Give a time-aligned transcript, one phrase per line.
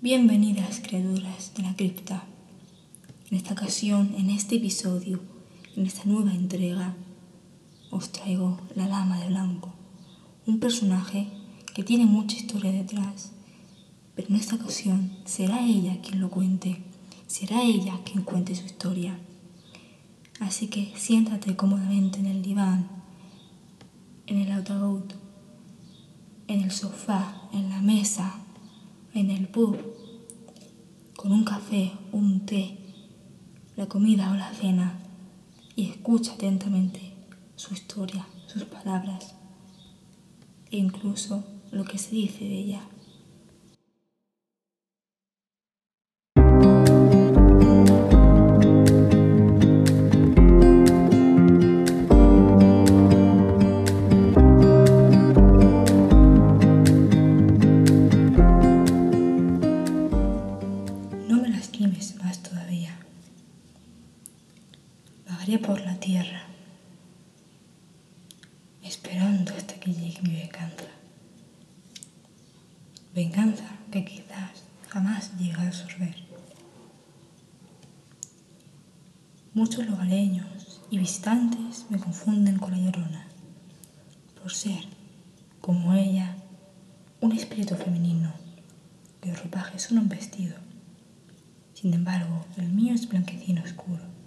[0.00, 2.22] Bienvenidas criaturas de la cripta.
[3.32, 5.20] En esta ocasión, en este episodio,
[5.74, 6.94] en esta nueva entrega,
[7.90, 9.74] os traigo la Dama de Blanco,
[10.46, 11.26] un personaje
[11.74, 13.32] que tiene mucha historia detrás,
[14.14, 16.80] pero en esta ocasión será ella quien lo cuente,
[17.26, 19.18] será ella quien cuente su historia.
[20.38, 22.88] Así que siéntate cómodamente en el diván,
[24.28, 25.12] en el ataúd,
[26.46, 28.37] en el sofá, en la mesa,
[29.18, 29.76] en el pub,
[31.16, 32.78] con un café, un té,
[33.76, 35.00] la comida o la cena,
[35.74, 37.14] y escucha atentamente
[37.56, 39.34] su historia, sus palabras
[40.70, 42.82] e incluso lo que se dice de ella.
[65.56, 66.42] Por la tierra,
[68.84, 70.84] esperando hasta que llegue mi venganza.
[73.14, 76.16] Venganza que quizás jamás llegue a absorber.
[79.54, 83.26] Muchos lugareños y visitantes me confunden con la llorona,
[84.42, 84.84] por ser,
[85.62, 86.36] como ella,
[87.22, 88.34] un espíritu femenino,
[89.22, 90.56] cuyo ropaje es un vestido.
[91.72, 94.17] Sin embargo, el mío es blanquecino oscuro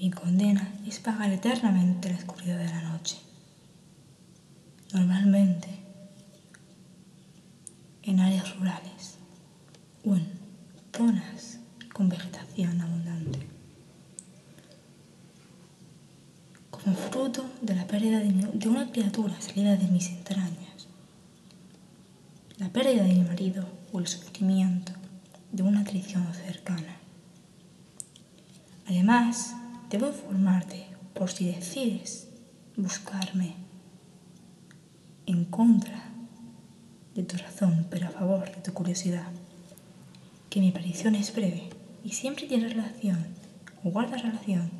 [0.00, 3.16] mi condena es pagar eternamente la oscuridad de la noche.
[4.92, 5.68] Normalmente
[8.02, 9.18] en áreas rurales
[10.04, 10.26] o en
[10.96, 11.58] zonas
[11.92, 13.40] con vegetación abundante.
[16.70, 20.86] Como fruto de la pérdida de, una criatura salida de mis entrañas,
[22.58, 24.92] la pérdida de mi marido o el sufrimiento
[25.50, 26.96] de una traición cercana.
[28.86, 29.55] Además,
[29.96, 30.84] Debo informarte
[31.14, 32.28] por si decides
[32.76, 33.54] buscarme
[35.24, 36.10] en contra
[37.14, 39.26] de tu razón, pero a favor de tu curiosidad,
[40.50, 41.70] que mi aparición es breve
[42.04, 43.26] y siempre tiene relación
[43.84, 44.70] o guarda relación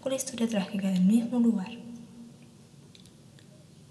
[0.00, 1.72] con la historia trágica del mismo lugar.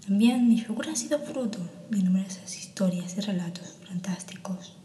[0.04, 1.60] También mi figura ha sido fruto
[1.90, 4.76] de numerosas historias y relatos fantásticos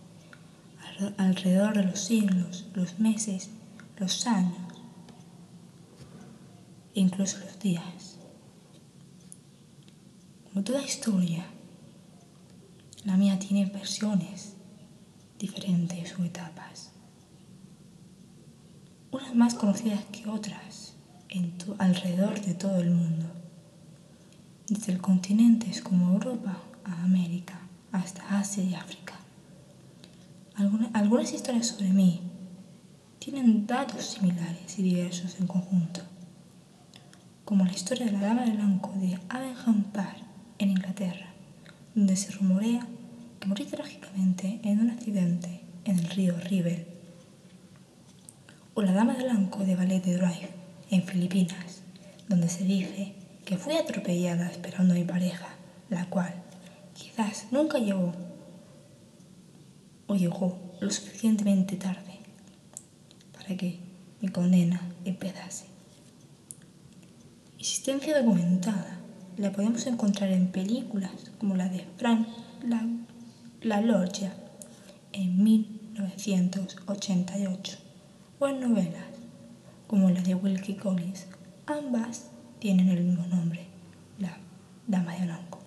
[1.17, 3.49] alrededor de los siglos, los meses,
[3.97, 4.60] los años
[6.93, 8.17] incluso los días.
[10.49, 11.45] Como toda historia,
[13.05, 14.53] la mía tiene versiones
[15.39, 16.91] diferentes o etapas,
[19.11, 20.93] unas más conocidas que otras
[21.29, 23.25] en alrededor de todo el mundo,
[24.67, 27.59] desde continentes como Europa a América,
[27.91, 29.19] hasta Asia y África.
[30.93, 32.21] algunas historias sobre mí
[33.19, 36.01] tienen datos similares y diversos en conjunto
[37.45, 40.17] como la historia de la Dama de Blanco de Avenham Park
[40.59, 41.33] en Inglaterra,
[41.95, 42.87] donde se rumorea
[43.39, 46.87] que murió trágicamente en un accidente en el río River,
[48.73, 50.49] o la Dama de Blanco de Ballet de Drive
[50.91, 51.81] en Filipinas,
[52.29, 53.13] donde se dice
[53.45, 55.49] que fui atropellada esperando a mi pareja,
[55.89, 56.33] la cual
[56.93, 58.13] quizás nunca llegó
[60.07, 62.19] o llegó lo suficientemente tarde
[63.33, 63.79] para que
[64.21, 65.70] mi condena empezase.
[67.61, 68.97] Existencia documentada
[69.37, 72.27] la podemos encontrar en películas como la de Frank
[72.63, 72.83] La,
[73.61, 74.33] la Loggia
[75.11, 77.77] en 1988
[78.39, 79.05] o en novelas
[79.85, 81.27] como la de Wilkie Collins.
[81.67, 83.67] Ambas tienen el mismo nombre,
[84.17, 84.39] la
[84.87, 85.59] Dama de Blanco.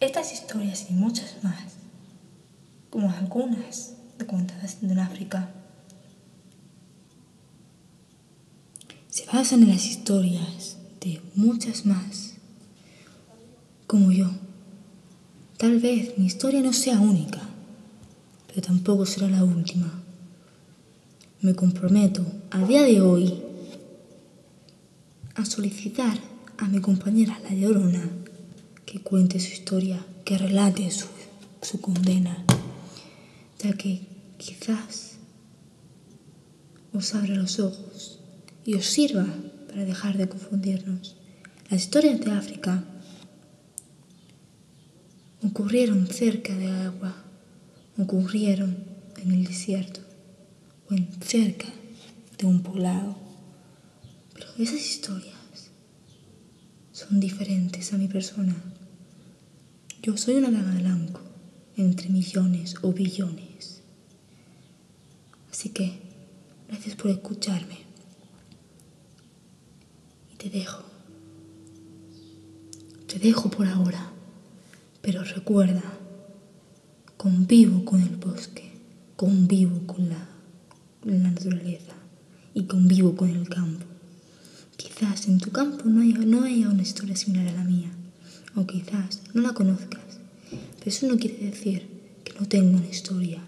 [0.00, 1.76] Estas historias y muchas más,
[2.90, 5.50] como algunas documentadas en África,
[9.10, 12.34] se basan en las historias de muchas más,
[13.88, 14.30] como yo.
[15.56, 17.40] Tal vez mi historia no sea única,
[18.46, 19.92] pero tampoco será la última.
[21.40, 23.42] Me comprometo a día de hoy
[25.34, 26.18] a solicitar
[26.58, 28.08] a mi compañera La Llorona
[28.86, 31.06] que cuente su historia, que relate su,
[31.62, 32.44] su condena,
[33.58, 34.06] ya que
[34.38, 35.16] quizás
[36.92, 38.19] os abra los ojos
[38.70, 39.26] y os sirva
[39.66, 41.16] para dejar de confundirnos.
[41.70, 42.84] Las historias de África
[45.42, 47.16] ocurrieron cerca de agua,
[47.98, 48.76] ocurrieron
[49.20, 49.98] en el desierto
[50.88, 51.66] o en cerca
[52.38, 53.16] de un poblado.
[54.34, 55.72] Pero esas historias
[56.92, 58.54] son diferentes a mi persona.
[60.00, 61.22] Yo soy una dama blanco
[61.76, 63.82] entre millones o billones.
[65.50, 65.98] Así que,
[66.68, 67.89] gracias por escucharme.
[70.40, 70.82] Te dejo.
[73.06, 74.10] Te dejo por ahora.
[75.02, 75.82] Pero recuerda,
[77.18, 78.72] convivo con el bosque,
[79.16, 80.28] convivo con la,
[81.04, 81.92] la naturaleza
[82.54, 83.84] y convivo con el campo.
[84.78, 87.90] Quizás en tu campo no haya, no haya una historia similar a la mía,
[88.56, 90.20] o quizás no la conozcas,
[90.50, 91.86] pero eso no quiere decir
[92.24, 93.42] que no tenga una historia